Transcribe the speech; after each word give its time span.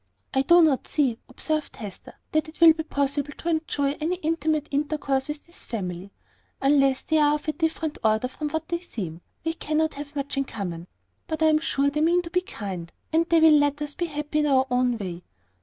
"I 0.33 0.41
do 0.41 0.63
not 0.63 0.87
see," 0.87 1.19
observed 1.29 1.75
Hester, 1.75 2.15
"that 2.31 2.49
it 2.49 2.59
will 2.59 2.73
be 2.73 2.81
possible 2.81 3.33
to 3.37 3.49
enjoy 3.49 3.91
any 4.01 4.15
intimate 4.15 4.67
intercourse 4.71 5.27
with 5.27 5.45
this 5.45 5.63
family. 5.63 6.09
Unless 6.59 7.01
they 7.03 7.19
are 7.19 7.35
of 7.35 7.47
a 7.47 7.51
different 7.53 7.99
order 8.03 8.27
from 8.27 8.49
what 8.49 8.67
they 8.69 8.79
seem, 8.79 9.21
we 9.45 9.53
cannot 9.53 9.93
have 9.93 10.15
much 10.15 10.37
in 10.37 10.45
common; 10.45 10.87
but 11.27 11.43
I 11.43 11.49
am 11.49 11.59
sure 11.59 11.91
they 11.91 12.01
mean 12.01 12.23
to 12.23 12.31
be 12.31 12.41
kind, 12.41 12.91
and 13.13 13.29
they 13.29 13.39
will 13.39 13.59
let 13.59 13.79
us 13.79 13.93
be 13.93 14.07
happy 14.07 14.39
in 14.39 14.47
our 14.47 14.65
own 14.71 14.97
way. 14.97 15.21